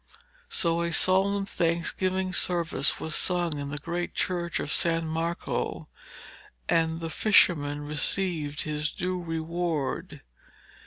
[0.49, 5.89] So a solemn thanksgiving service was sung in the great church of San Marco,
[6.67, 10.21] and the fisherman received his due reward.